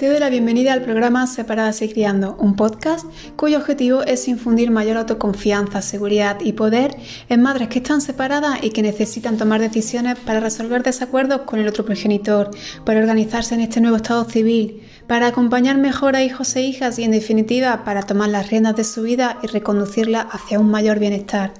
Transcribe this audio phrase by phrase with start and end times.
[0.00, 3.04] Te doy la bienvenida al programa Separadas y Criando, un podcast
[3.36, 6.96] cuyo objetivo es infundir mayor autoconfianza, seguridad y poder
[7.28, 11.68] en madres que están separadas y que necesitan tomar decisiones para resolver desacuerdos con el
[11.68, 12.50] otro progenitor,
[12.86, 17.04] para organizarse en este nuevo estado civil, para acompañar mejor a hijos e hijas y
[17.04, 21.52] en definitiva para tomar las riendas de su vida y reconducirla hacia un mayor bienestar.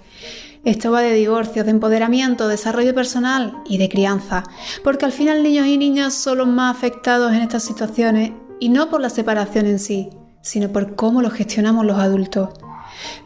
[0.63, 4.45] Esto va de divorcio, de empoderamiento, desarrollo personal y de crianza,
[4.85, 8.91] porque al final niños y niñas son los más afectados en estas situaciones y no
[8.91, 10.11] por la separación en sí,
[10.43, 12.51] sino por cómo lo gestionamos los adultos.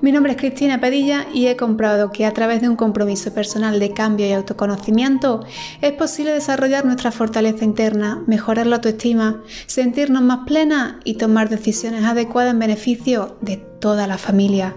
[0.00, 3.80] Mi nombre es Cristina Pedilla y he comprobado que a través de un compromiso personal
[3.80, 5.44] de cambio y autoconocimiento
[5.80, 12.04] es posible desarrollar nuestra fortaleza interna, mejorar la autoestima, sentirnos más plenas y tomar decisiones
[12.04, 14.74] adecuadas en beneficio de toda la familia.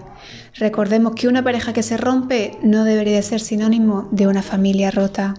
[0.54, 5.34] Recordemos que una pareja que se rompe no debería ser sinónimo de una familia rota.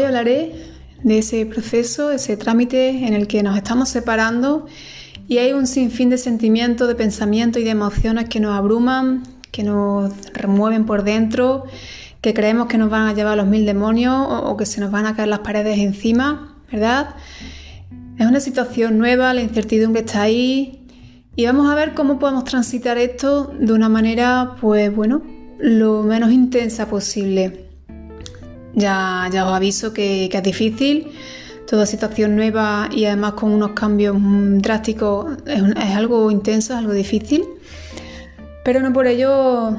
[0.00, 0.54] Hoy hablaré
[1.02, 4.64] de ese proceso, ese trámite en el que nos estamos separando
[5.28, 9.62] y hay un sinfín de sentimientos, de pensamientos y de emociones que nos abruman, que
[9.62, 11.64] nos remueven por dentro
[12.22, 15.04] que creemos que nos van a llevar los mil demonios o, que se nos van
[15.04, 17.16] a caer las paredes encima, ¿verdad?
[18.18, 20.86] Es una situación nueva, la incertidumbre está ahí
[21.36, 25.20] y vamos a ver cómo podemos transitar esto de una manera, pues bueno,
[25.58, 27.69] lo menos intensa posible.
[28.74, 31.08] Ya, os aviso que, es difícil,
[31.66, 36.92] toda situación nueva y además con unos cambios drásticos es, es algo intenso, es algo
[36.92, 37.44] difícil,
[38.64, 39.76] pero no por ello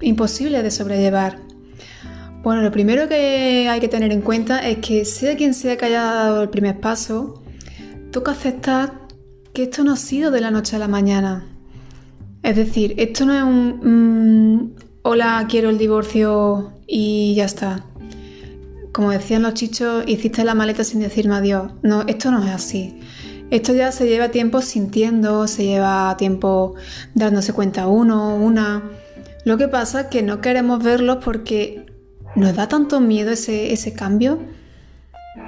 [0.00, 1.38] imposible de sobrellevar.
[2.42, 5.84] Bueno, lo primero que hay que tener en cuenta es que sea quien sea que
[5.84, 7.42] haya dado el primer paso,
[8.10, 8.92] toca aceptar
[9.52, 11.46] que esto no ha sido de la noche a la mañana.
[12.42, 17.84] Es decir, esto no es un mm, hola, quiero el divorcio y ya está.
[18.92, 21.72] Como decían los chichos, hiciste la maleta sin decirme adiós.
[21.82, 23.00] No, esto no es así.
[23.50, 26.74] Esto ya se lleva tiempo sintiendo, se lleva tiempo
[27.14, 28.82] dándose cuenta uno, una.
[29.44, 31.86] Lo que pasa es que no queremos verlo porque
[32.36, 34.38] nos da tanto miedo ese, ese cambio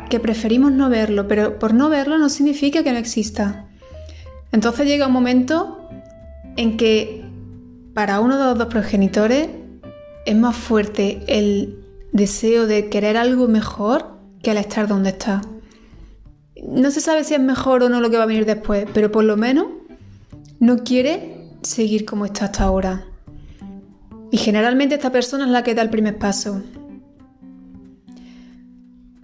[0.08, 3.66] que preferimos no verlo, pero por no verlo no significa que no exista.
[4.52, 5.88] Entonces llega un momento
[6.56, 7.24] en que
[7.92, 9.48] para uno de los dos progenitores
[10.26, 11.83] es más fuerte el
[12.14, 14.06] deseo de querer algo mejor
[14.40, 15.42] que el estar donde está.
[16.62, 19.10] No se sabe si es mejor o no lo que va a venir después, pero
[19.10, 19.66] por lo menos
[20.60, 23.04] no quiere seguir como está hasta ahora.
[24.30, 26.62] Y generalmente esta persona es la que da el primer paso.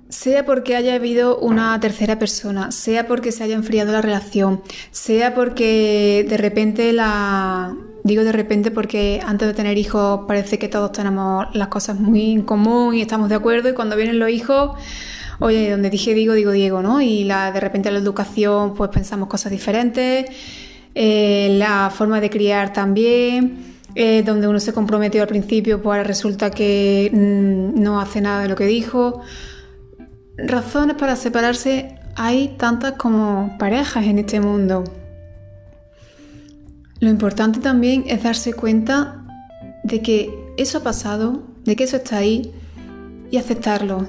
[0.08, 5.34] Sea porque haya habido una tercera persona, sea porque se haya enfriado la relación, sea
[5.34, 7.76] porque de repente la...
[8.02, 12.32] Digo de repente porque antes de tener hijos parece que todos tenemos las cosas muy
[12.32, 14.72] en común y estamos de acuerdo y cuando vienen los hijos,
[15.38, 17.00] oye, donde dije digo, digo Diego, ¿no?
[17.00, 20.26] Y la, de repente la educación pues pensamos cosas diferentes,
[20.94, 23.70] eh, la forma de criar también.
[23.96, 28.42] Eh, donde uno se comprometió al principio, pues ahora resulta que mm, no hace nada
[28.42, 29.20] de lo que dijo.
[30.36, 34.84] Razones para separarse hay tantas como parejas en este mundo.
[37.00, 39.24] Lo importante también es darse cuenta
[39.84, 42.52] de que eso ha pasado, de que eso está ahí
[43.30, 44.06] y aceptarlo.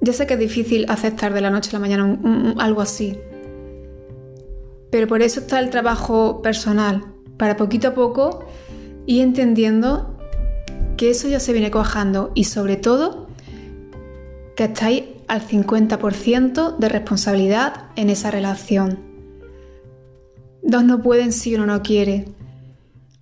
[0.00, 2.18] Ya sé que es difícil aceptar de la noche a la mañana
[2.58, 3.18] algo así,
[4.90, 7.04] pero por eso está el trabajo personal,
[7.36, 8.44] para poquito a poco
[9.06, 10.18] y entendiendo
[10.96, 13.28] que eso ya se viene cuajando y sobre todo
[14.54, 19.11] que estáis al 50% de responsabilidad en esa relación.
[20.62, 22.26] Dos no pueden si uno no quiere.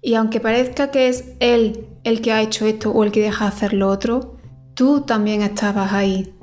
[0.03, 3.45] Y aunque parezca que es él el que ha hecho esto o el que deja
[3.45, 4.37] de hacer lo otro,
[4.75, 6.35] tú también estabas ahí.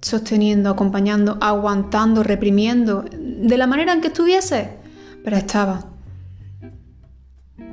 [0.00, 4.76] Sosteniendo, acompañando, aguantando, reprimiendo, de la manera en que estuviese,
[5.22, 5.86] pero estaba.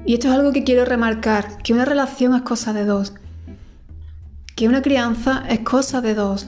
[0.05, 3.13] Y esto es algo que quiero remarcar, que una relación es cosa de dos,
[4.55, 6.47] que una crianza es cosa de dos.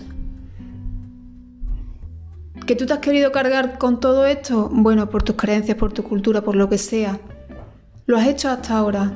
[2.66, 4.70] ¿Que tú te has querido cargar con todo esto?
[4.72, 7.20] Bueno, por tus creencias, por tu cultura, por lo que sea.
[8.06, 9.12] Lo has hecho hasta ahora.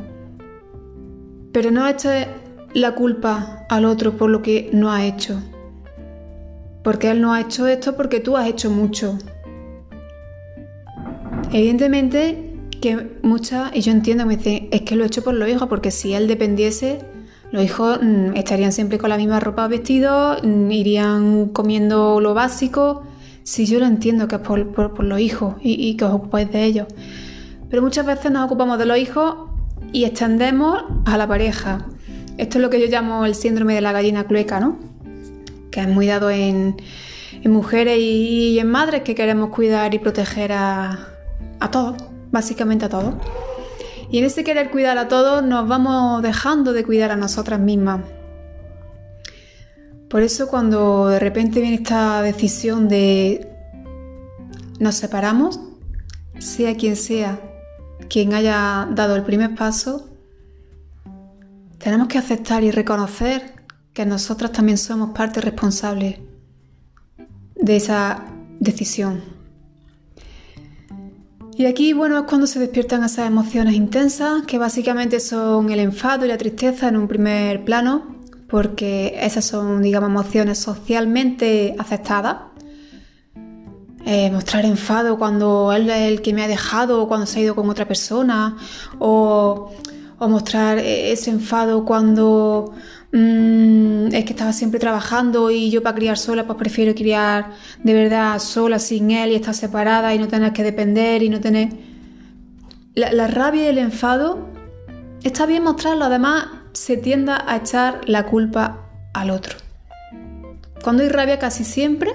[1.52, 2.28] Pero no eches
[2.74, 5.42] la culpa al otro por lo que no ha hecho.
[6.84, 9.18] Porque él no ha hecho esto porque tú has hecho mucho.
[11.52, 12.52] Evidentemente
[12.82, 15.68] que muchas, y yo entiendo, me dicen, es que lo he hecho por los hijos,
[15.68, 17.00] porque si él dependiese,
[17.52, 23.04] los hijos mm, estarían siempre con la misma ropa vestidos, mm, irían comiendo lo básico.
[23.46, 26.88] Si yo lo entiendo que es por, los hijos y, que os ocupáis de ellos.
[27.70, 29.36] Pero muchas veces nos ocupamos de los hijos
[29.94, 31.86] y extendemos a la pareja.
[32.40, 34.80] Esto es lo que yo llamo el síndrome de la gallina clueca, ¿no?
[35.70, 36.76] Que es muy dado en,
[37.44, 41.10] mujeres y, en madres que queremos cuidar y proteger a,
[41.60, 43.14] a todos, básicamente a todos.
[44.10, 48.02] Y en ese querer cuidar a todos nos vamos dejando de cuidar a nosotras mismas.
[50.10, 53.50] Por eso cuando de repente viene esta decisión de
[54.80, 55.60] nos separamos,
[56.40, 57.40] sea quien sea
[58.10, 60.10] quien haya dado el primer paso,
[61.78, 63.54] tenemos que aceptar y reconocer
[63.94, 66.22] que nosotras también somos parte responsable
[67.56, 68.26] de esa
[68.60, 69.24] decisión.
[71.58, 76.26] Y aquí, bueno, es cuando se despiertan esas emociones intensas, que básicamente son el enfado
[76.26, 78.15] y la tristeza en un primer plano,
[78.50, 82.38] porque esas son, digamos, emociones socialmente aceptadas.
[84.08, 87.42] Eh, mostrar enfado cuando él es el que me ha dejado o cuando se ha
[87.42, 88.56] ido con otra persona,
[89.00, 89.72] o,
[90.20, 92.76] o mostrar ese enfado cuando
[93.18, 97.52] Mm, es que estaba siempre trabajando y yo para criar sola pues prefiero criar
[97.82, 101.40] de verdad sola sin él y estar separada y no tener que depender y no
[101.40, 101.70] tener...
[102.94, 104.50] La, rabia y el enfado
[105.24, 109.58] está bien mostrarlo, además se tienda a echar la culpa al otro.
[110.84, 112.12] Cuando hay rabia casi siempre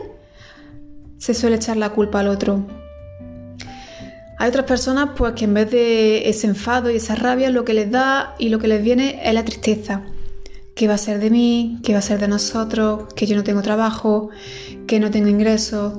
[1.19, 2.65] se suele echar la culpa al otro.
[4.39, 7.75] Hay otras personas pues que en vez de ese enfado y esa rabia lo que
[7.75, 10.03] les da y lo que les viene es la tristeza
[10.81, 13.45] qué va a ser de mí, qué va a ser de nosotros, que yo no
[13.45, 14.31] tengo trabajo,
[14.87, 15.99] que no tengo ingresos,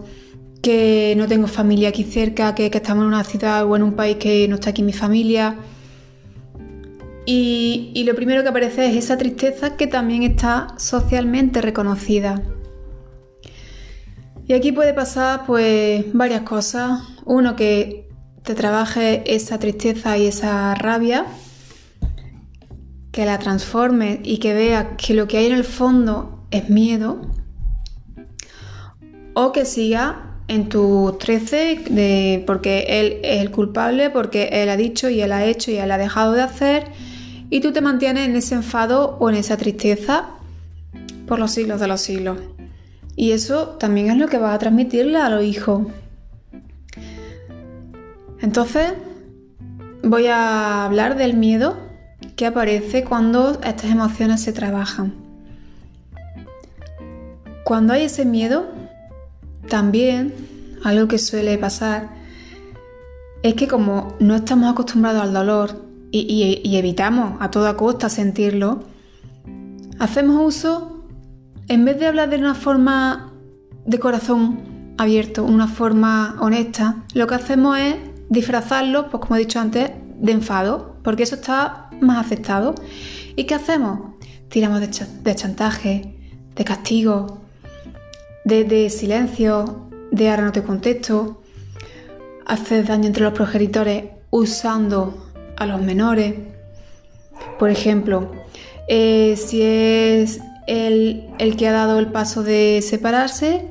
[0.64, 4.18] que no tengo familia aquí cerca, que, estamos en una ciudad o en un país
[4.18, 5.56] que no está aquí mi familia.
[7.26, 12.42] Y, lo primero que aparece es esa tristeza que también está socialmente reconocida.
[14.48, 17.02] Y aquí puede pasar pues varias cosas.
[17.26, 18.10] Uno, que
[18.44, 21.28] te trabaje esa tristeza y esa rabia
[23.12, 27.22] que la transforme y que vea que lo que hay en el fondo es miedo,
[29.34, 34.78] o que siga en tu 13 de, porque él es el culpable, porque él ha
[34.78, 36.86] dicho y él ha hecho y él ha dejado de hacer,
[37.52, 40.30] y tú te mantienes en ese enfado o en esa tristeza
[41.28, 42.40] por los siglos de los siglos.
[43.18, 45.86] Y eso también es lo que va a transmitirle a los hijos.
[48.40, 48.94] Entonces,
[50.02, 51.78] voy a hablar del miedo
[52.38, 55.14] que aparece cuando estas emociones se trabajan.
[57.66, 58.70] Cuando hay ese miedo,
[59.68, 60.34] también
[60.86, 62.10] algo que suele pasar
[63.44, 68.84] es que como no estamos acostumbrados al dolor y, evitamos a toda costa sentirlo,
[70.00, 71.06] hacemos uso,
[71.68, 73.34] en vez de hablar de una forma
[73.86, 77.96] de corazón abierto, una forma honesta, lo que hacemos es
[78.30, 82.76] disfrazarlo, pues como he dicho antes, de enfado, porque eso está más aceptado.
[83.36, 84.16] ¿Y qué hacemos?
[84.50, 86.16] Tiramos de, chantaje,
[86.56, 87.42] de castigo,
[88.44, 91.42] de, silencio, de ahora no te contesto,
[92.46, 96.36] hacer daño entre los progenitores usando a los menores.
[97.60, 98.32] Por ejemplo,
[98.88, 103.66] eh, si es el, el, que ha dado el paso de separarse,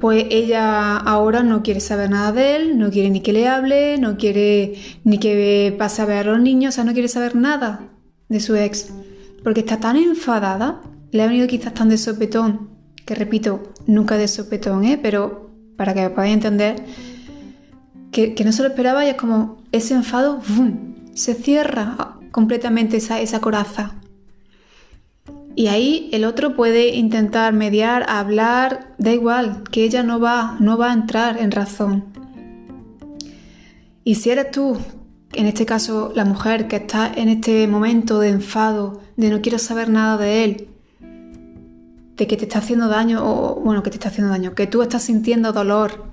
[0.00, 3.98] pues ella ahora no quiere saber nada de él, no quiere ni que le hable,
[3.98, 4.74] no quiere
[5.04, 7.88] ni que pase a ver a los niños, o sea, no quiere saber nada
[8.28, 8.88] de su ex,
[9.44, 10.80] porque está tan enfadada,
[11.10, 12.70] le ha venido quizás tan de sopetón,
[13.04, 14.98] que repito, nunca de sopetón, ¿eh?
[15.00, 16.76] pero para que podáis entender,
[18.10, 20.89] que, no se lo esperaba y es como ese enfado, ¡bum!
[21.14, 23.94] Se cierra completamente esa, esa coraza.
[25.56, 30.78] Y ahí el otro puede intentar mediar, hablar, da igual, que ella no va, no
[30.78, 32.04] va a entrar en razón.
[34.04, 34.78] Y si eres tú,
[35.32, 39.58] en este caso la mujer que está en este momento de enfado, de no quiero
[39.58, 40.68] saber nada de él,
[42.16, 44.82] de que te está haciendo daño, o bueno, que te está haciendo daño, que tú
[44.82, 46.04] estás sintiendo dolor.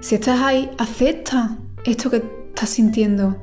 [0.00, 3.36] Si estás ahí, acepta esto que estás sintiendo.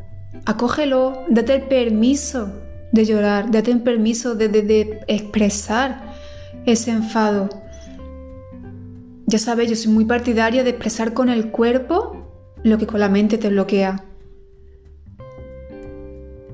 [0.45, 2.49] Acógelo, date el permiso
[2.91, 6.13] de llorar, de tener permiso de, expresar
[6.65, 7.47] ese enfado.
[9.25, 12.27] Ya sabes, yo soy muy partidaria de expresar con el cuerpo
[12.63, 14.03] lo que con la mente te bloquea.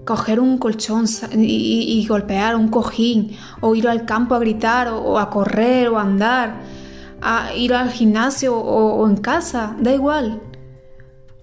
[0.05, 5.31] Coger un colchón y, golpear un cojín, o ir al campo a gritar, o, a
[5.31, 6.61] correr, o a andar,
[7.21, 10.41] a ir al gimnasio o en casa, da igual.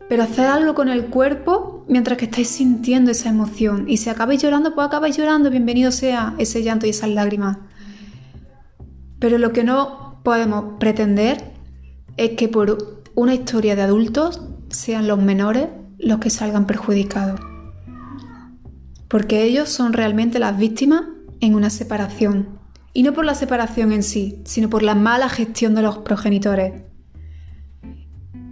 [0.09, 3.85] Pero hacer algo con el cuerpo mientras que estáis sintiendo esa emoción.
[3.89, 5.51] Y si acabáis llorando, pues acabáis llorando.
[5.51, 7.59] Bienvenido sea ese llanto y esas lágrimas.
[9.19, 11.53] Pero lo que no podemos pretender
[12.17, 17.41] es que por una historia de adultos, sean los menores, los que salgan perjudicados.
[19.09, 21.03] Porque ellos son realmente las víctimas
[21.41, 22.61] en una separación.
[22.93, 26.88] Y no por la separación en sí, sino por la mala gestión de los progenitores.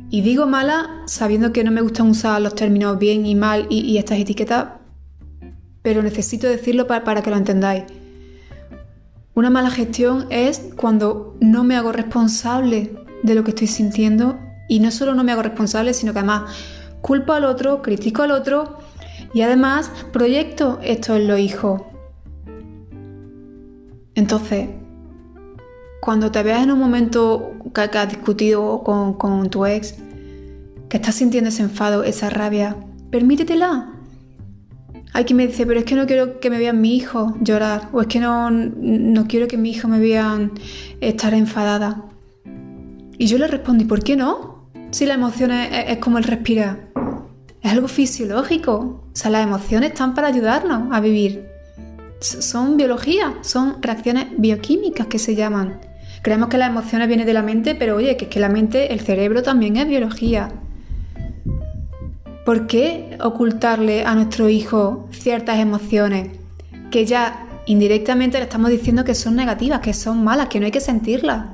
[0.09, 3.99] Y digo mala sabiendo que no me gustan usar los términos bien y mal y,
[3.99, 4.69] estas etiquetas,
[5.83, 7.85] pero necesito decirlo para que lo entendáis.
[9.35, 14.81] Una mala gestión es cuando no me hago responsable de lo que estoy sintiendo y
[14.81, 16.57] no solo no me hago responsable, sino que además
[17.03, 18.79] culpo al otro, critico al otro
[19.35, 21.83] y además proyecto esto en los hijos.
[24.15, 24.71] Entonces,
[26.01, 29.97] cuando te veas en un momento que, has discutido con, con tu ex,
[30.89, 32.77] que estás sintiendo ese enfado, esa rabia,
[33.11, 33.93] permítetela.
[35.13, 37.89] Hay quien me dice, pero es que no quiero que me vean mi hijo llorar,
[37.93, 40.53] o es que no, no quiero que mi hijo me vean
[41.01, 42.05] estar enfadada.
[43.19, 44.69] Y yo le respondí, ¿por qué no?
[44.91, 46.89] Si la emoción es, como el respirar.
[47.63, 48.75] Es algo fisiológico.
[48.75, 51.49] O sea, las emociones están para ayudarnos a vivir.
[52.27, 55.81] Son biología, son reacciones bioquímicas que se llaman.
[56.23, 58.93] Creemos que las emociones vienen de la mente, pero oye, que es que la mente,
[58.93, 60.51] el cerebro también es biología.
[62.45, 66.31] ¿Por qué ocultarle a nuestro hijo ciertas emociones
[66.91, 70.73] que ya indirectamente le estamos diciendo que son negativas, que son malas, que no hay
[70.73, 71.47] que sentirlas?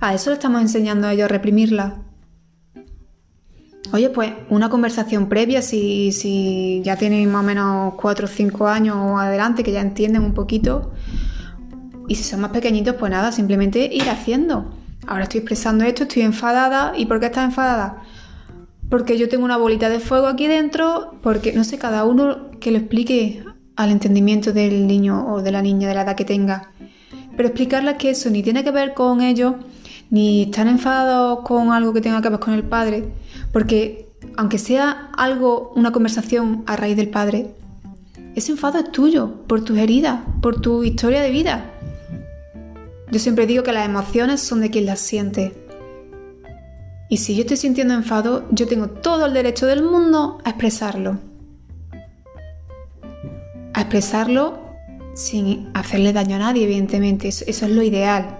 [0.00, 1.94] A eso le estamos enseñando a ellos a reprimirlas.
[3.92, 8.68] Oye, pues una conversación previa, si, si ya tienen más o menos 4 o 5
[8.68, 10.92] años adelante, que ya entienden un poquito,
[12.06, 14.74] y si son más pequeñitos, pues nada, simplemente ir haciendo.
[15.06, 16.92] Ahora estoy expresando esto, estoy enfadada.
[16.96, 18.02] ¿Y por qué estás enfadada?
[18.88, 22.70] porque yo tengo una bolita de fuego aquí dentro, porque no sé, cada uno que
[22.70, 23.44] lo explique
[23.76, 26.72] al entendimiento del niño o de la niña de la edad que tenga.
[27.36, 29.54] Pero explicarles que eso ni tiene que ver con ellos,
[30.10, 33.08] ni están enfadados con algo que tenga que ver con el padre,
[33.52, 37.54] porque aunque sea algo, una conversación a raíz del padre,
[38.34, 41.72] ese enfado es tuyo, por tus heridas, por tu historia de vida.
[43.10, 45.54] Yo siempre digo que las emociones son de quien las siente.
[47.08, 51.18] Y si yo estoy sintiendo enfado, yo tengo todo el derecho del mundo a expresarlo.
[53.72, 54.58] A expresarlo
[55.14, 57.28] sin hacerle daño a nadie, evidentemente.
[57.28, 58.37] Eso, es lo ideal.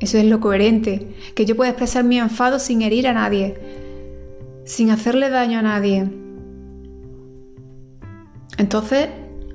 [0.00, 1.14] Eso es lo coherente.
[1.34, 3.58] Que yo pueda expresar mi enfado sin herir a nadie.
[4.64, 6.08] Sin hacerle daño a nadie.
[8.58, 9.08] Entonces,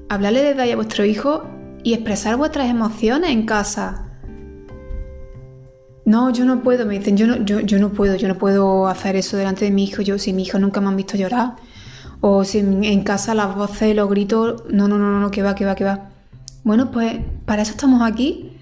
[0.09, 1.43] hablarle de detalle a vuestro hijo
[1.83, 4.09] y expresar vuestras emociones en casa.
[6.05, 9.15] No, yo no puedo, me dicen, yo no, yo, no puedo, yo no puedo hacer
[9.15, 11.55] eso delante de mi hijo, yo si mi hijo nunca me han visto llorar,
[12.19, 15.65] o si en, casa las voces, los gritos, no, no, no, no, que va, que
[15.65, 16.09] va, que va.
[16.63, 18.52] Bueno, pues para eso estamos aquí.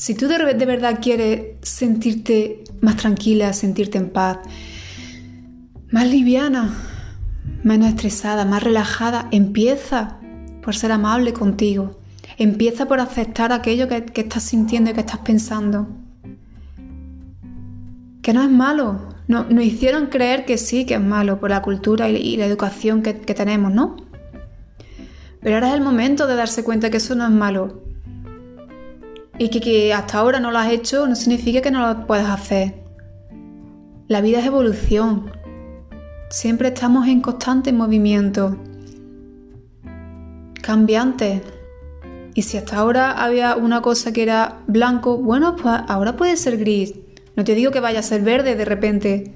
[0.00, 4.38] Si tú de, de verdad quieres sentirte más tranquila, sentirte en paz,
[5.90, 6.74] más liviana,
[7.64, 10.16] menos estresada, más relajada, empieza
[10.62, 12.00] por ser amable contigo.
[12.38, 15.86] Empieza por aceptar aquello que, que estás sintiendo y que estás pensando
[18.22, 19.06] que no es malo.
[19.28, 23.02] No, nos hicieron creer que sí, que es malo por la cultura y, la educación
[23.02, 23.96] que, tenemos, ¿no?
[25.42, 27.89] Pero ahora es el momento de darse cuenta que eso no es malo.
[29.40, 32.28] Y que, que hasta ahora no lo has hecho no significa que no lo puedas
[32.28, 32.74] hacer.
[34.06, 35.32] La vida es evolución.
[36.28, 38.58] Siempre estamos en constante movimiento.
[40.60, 41.40] Cambiante.
[42.34, 46.58] Y si hasta ahora había una cosa que era blanco, bueno, pues ahora puede ser
[46.58, 46.92] gris.
[47.34, 49.32] No te digo que vaya a ser verde de repente,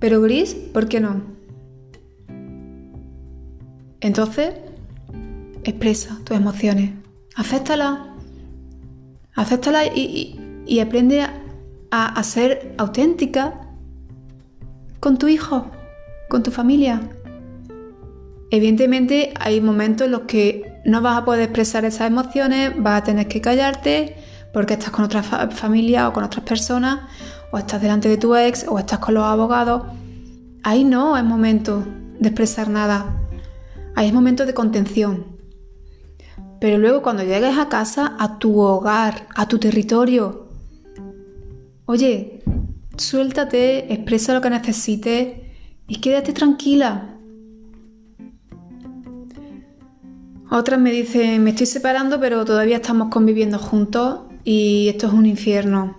[0.00, 1.20] pero gris, ¿por qué no?
[4.00, 4.54] Entonces,
[5.62, 6.92] expresa tus emociones,
[7.36, 8.11] acéptalas,
[9.42, 10.38] acéptalas y,
[10.80, 13.68] aprende a, a ser auténtica
[15.00, 15.70] con tu hijo,
[16.28, 17.00] con tu familia.
[18.50, 23.04] Evidentemente hay momentos en los que no vas a poder expresar esas emociones, vas a
[23.04, 24.16] tener que callarte,
[24.52, 27.00] porque estás con otra familia o con otras personas,
[27.50, 29.84] o estás delante de tu ex, o estás con los abogados.
[30.62, 31.84] Ahí no es momento
[32.18, 33.16] de expresar nada.
[33.94, 35.31] Ahí es momento de contención.
[36.62, 40.46] Pero luego cuando llegues a casa, a tu hogar, a tu territorio,
[41.86, 42.40] oye,
[42.96, 45.38] suéltate, expresa lo que necesites
[45.88, 47.16] y quédate tranquila.
[50.52, 55.26] Otras me dicen, me estoy separando, pero todavía estamos conviviendo juntos y esto es un
[55.26, 55.96] infierno.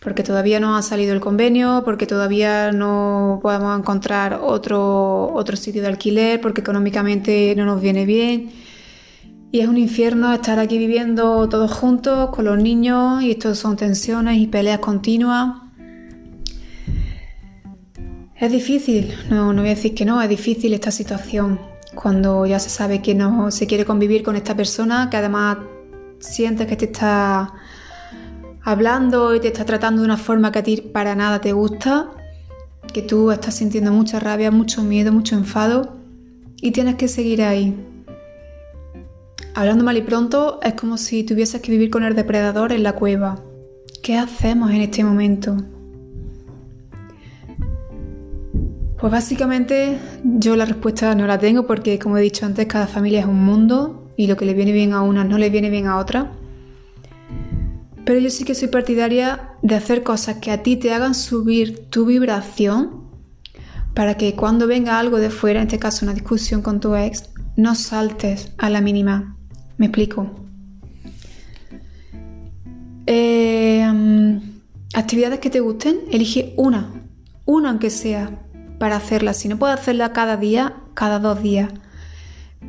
[0.00, 5.82] Porque todavía no ha salido el convenio, porque todavía no podemos encontrar otro, otro sitio
[5.82, 8.69] de alquiler, porque económicamente no nos viene bien.
[9.52, 13.76] Y es un infierno estar aquí viviendo todos juntos con los niños y esto son
[13.76, 15.62] tensiones y peleas continuas.
[18.36, 21.58] Es difícil, no, no voy a decir que no, es difícil esta situación.
[21.94, 25.58] Cuando ya se sabe que no se quiere convivir con esta persona, que además
[26.20, 27.52] sientes que te está
[28.62, 32.08] hablando y te está tratando de una forma que a ti para nada te gusta,
[32.92, 35.96] que tú estás sintiendo mucha rabia, mucho miedo, mucho enfado
[36.62, 37.89] y tienes que seguir ahí.
[39.54, 42.92] Hablando mal y pronto, es como si tuvieses que vivir con el depredador en la
[42.92, 43.42] cueva.
[44.02, 45.56] ¿Qué hacemos en este momento?
[49.00, 53.20] Pues básicamente yo la respuesta no la tengo porque como he dicho antes, cada familia
[53.20, 55.86] es un mundo y lo que le viene bien a una no le viene bien
[55.86, 56.32] a otra.
[58.04, 61.88] Pero yo sí que soy partidaria de hacer cosas que a ti te hagan subir
[61.88, 63.04] tu vibración
[63.94, 67.30] para que cuando venga algo de fuera, en este caso una discusión con tu ex,
[67.56, 69.36] no saltes a la mínima.
[69.80, 70.26] Me explico.
[73.06, 73.82] Eh,
[74.92, 76.90] actividades que te gusten, elige una,
[77.46, 78.42] una aunque sea
[78.78, 79.32] para hacerla.
[79.32, 81.72] Si no puedes hacerla cada día, cada dos días.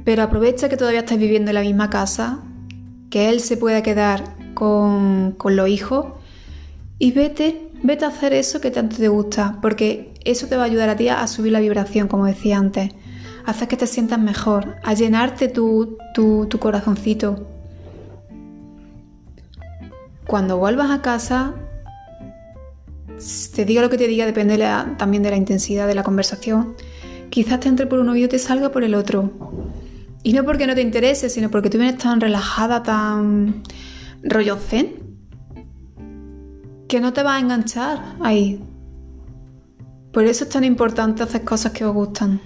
[0.06, 2.40] Pero aprovecha que todavía estás viviendo en la misma casa,
[3.10, 6.14] que él se pueda quedar con, con los hijos
[6.98, 10.68] y vete, vete a hacer eso que tanto te gusta, porque eso te va a
[10.68, 12.92] ayudar a ti a subir la vibración, como decía antes,
[13.46, 17.48] hacer que te sientas mejor, a llenarte tu, tu, tu corazoncito.
[20.26, 21.56] Cuando vuelvas a casa,
[23.54, 24.58] te diga lo que te diga, depende
[24.98, 26.76] también de la intensidad de la conversación.
[27.30, 29.32] Quizás te entre por un oído y te salga por el otro.
[30.24, 33.64] Y no porque no te interese, sino porque tú vienes tan relajada, tan
[34.24, 35.18] rollo zen,
[36.88, 38.62] que no te va a enganchar ahí.
[40.12, 42.42] Por eso es tan importante hacer cosas que os gustan.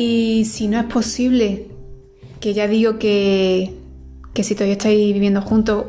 [0.00, 1.66] Y si no es posible,
[2.38, 3.74] que ya digo que
[4.32, 5.86] si todavía estáis viviendo juntos,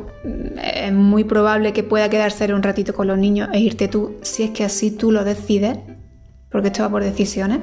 [0.63, 4.41] es muy probable que pueda quedarse un ratito con los niños e irte tú, si
[4.41, 5.77] es que así tú lo decides,
[6.49, 7.59] porque esto va por decisiones.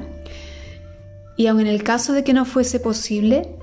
[1.35, 3.57] Y aun en el caso de que no fuese posible,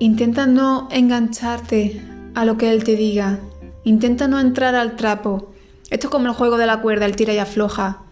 [0.00, 2.02] intenta no engancharte
[2.34, 3.38] a lo que él te diga,
[3.84, 5.54] intenta no entrar al trapo.
[5.88, 8.03] Esto es como el juego de la cuerda, el tira y afloja.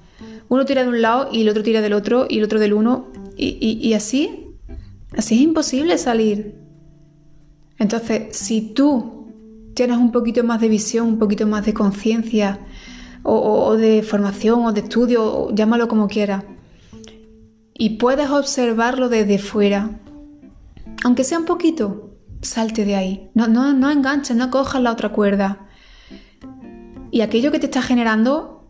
[0.53, 2.75] Uno tira de un lado y el otro tira del otro y el otro del
[2.75, 3.07] uno
[3.39, 4.51] y, así
[5.17, 6.59] Así es imposible salir.
[7.79, 9.29] Entonces, si tú
[9.75, 12.59] tienes un poquito más de visión, un poquito más de conciencia,
[13.23, 16.45] o, de formación, o de estudio, llámalo como quieras,
[17.73, 20.01] y puedes observarlo desde fuera,
[21.03, 22.11] aunque sea un poquito,
[22.43, 23.31] salte de ahí.
[23.33, 25.67] No, no, no enganches, no cojas la otra cuerda.
[27.11, 28.62] Y aquello que te está generando,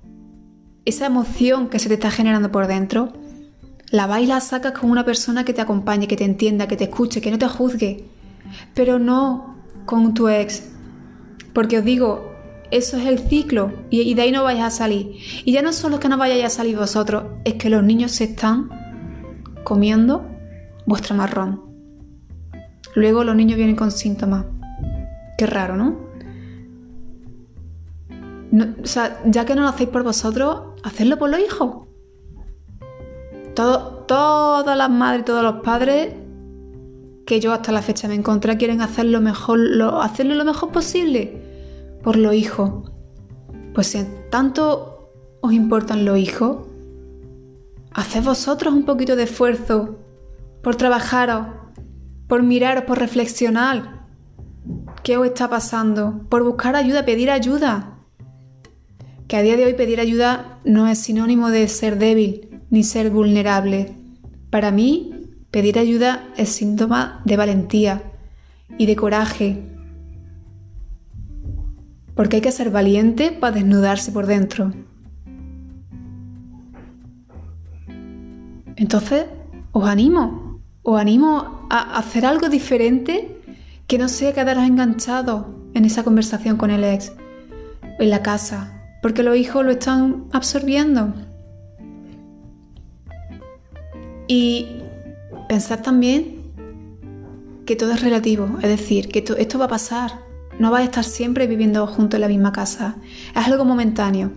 [0.85, 3.13] esa emoción que se te está generando por dentro,
[3.91, 6.77] la vas y la sacas con una persona que te acompañe, que te entienda, que
[6.77, 8.05] te escuche, que no te juzgue.
[8.75, 10.71] Pero no con tu ex.
[11.53, 12.33] Porque os digo,
[12.71, 15.17] eso es el ciclo y, de ahí no vais a salir.
[15.45, 18.13] Y ya no solo es que no vayáis a salir vosotros, es que los niños
[18.13, 18.71] se están
[19.63, 20.27] comiendo
[20.87, 21.61] vuestro marrón.
[22.95, 24.47] Luego los niños vienen con síntomas.
[25.37, 26.01] Qué raro, ¿no?
[28.51, 31.89] no o sea, ya que no lo hacéis por vosotros, hacedlo por los hijos
[33.55, 36.15] todas las madres todos los padres
[37.27, 39.61] que yo hasta la fecha me encontré quieren hacer lo mejor,
[40.01, 41.43] hacerlo lo mejor posible
[42.03, 42.91] por los hijos.
[43.75, 46.67] Pues si tanto os importan los hijos,
[47.93, 49.99] haced vosotros un poquito de esfuerzo
[50.63, 51.47] por trabajaros,
[52.29, 54.07] por miraros, por reflexionar
[55.03, 57.92] qué os está pasando, por buscar ayuda, pedir ayuda.
[59.33, 63.09] Que a día de hoy pedir ayuda no es sinónimo de ser débil, ni ser
[63.09, 63.97] vulnerable.
[64.51, 68.03] Para mí, pedir ayuda es síntoma de valentía
[68.77, 69.63] y de coraje,
[72.15, 74.71] porque hay que ser valiente para desnudarse por dentro.
[78.77, 79.25] Entonces,
[79.73, 83.41] os animo, os animo a hacer algo diferente
[83.87, 87.15] que no sea quedaros enganchados en esa conversación con el ex,
[87.99, 91.13] en la casa, porque los hijos lo están absorbiendo.
[94.29, 94.79] Y
[95.49, 96.43] pensar también
[97.67, 100.21] que todo es relativo, es decir, que esto, va a pasar.
[100.59, 102.97] No vais a estar siempre viviendo juntos en la misma casa.
[103.37, 104.31] Es algo momentáneo.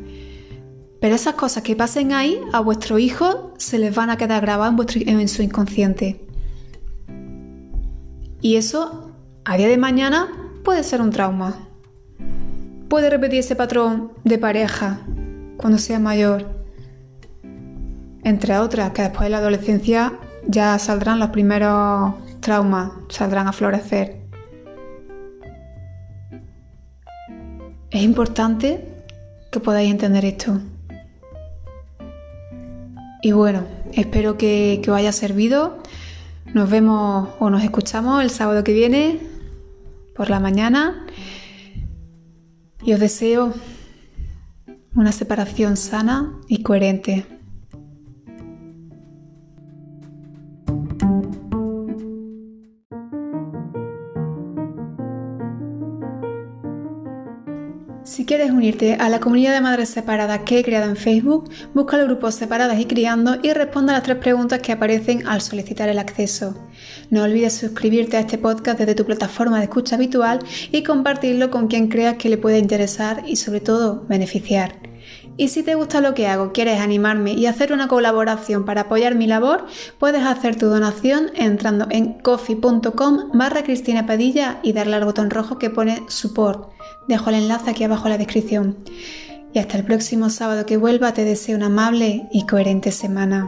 [0.99, 4.95] Pero esas cosas que pasen ahí, a vuestros hijos se les van a quedar grabadas
[4.95, 6.25] en, en su inconsciente.
[8.41, 9.11] Y eso,
[9.43, 10.29] a día de mañana,
[10.63, 11.64] puede ser un trauma.
[12.89, 14.99] Puede repetir ese patrón de pareja
[15.57, 16.65] cuando sea mayor
[18.25, 20.13] entre otras, que después de la adolescencia
[20.47, 24.17] ya saldrán los primeros traumas, saldrán a florecer.
[27.91, 28.83] Es importante
[29.51, 30.59] que podáis entender esto.
[33.21, 35.77] Y bueno, espero que, que os haya servido.
[36.55, 39.19] Nos vemos o nos escuchamos el sábado que viene
[40.15, 41.05] por la mañana.
[42.85, 43.51] Y os deseo
[44.93, 47.34] una separación sana y coherente.
[58.15, 61.97] Si quieres unirte a la comunidad de madres separadas que he creado en Facebook, busca
[61.97, 65.89] el grupo Separadas y Criando y responde a las tres preguntas que aparecen al solicitar
[65.89, 66.55] el acceso.
[67.09, 70.39] No olvides suscribirte a este podcast desde tu plataforma de escucha habitual
[70.71, 74.79] y compartirlo con quien creas que le puede interesar y sobre todo beneficiar.
[75.35, 79.15] Y si te gusta lo que hago, quieres animarme y hacer una colaboración para apoyar
[79.15, 79.65] mi labor,
[79.99, 85.59] puedes hacer tu donación entrando en coffee.com barra Cristina Padilla y darle al botón rojo
[85.59, 86.74] que pone support.
[87.07, 88.77] Dejo el enlace aquí abajo en la descripción.
[89.53, 93.47] Y hasta el próximo sábado que vuelva te deseo una amable y coherente semana.